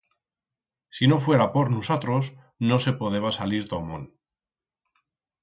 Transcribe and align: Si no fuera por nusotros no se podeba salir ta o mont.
Si 0.89 1.05
no 1.07 1.19
fuera 1.19 1.53
por 1.53 1.69
nusotros 1.69 2.33
no 2.57 2.79
se 2.85 2.93
podeba 3.01 3.31
salir 3.37 3.63
ta 3.69 3.75
o 3.81 3.83
mont. 3.91 4.09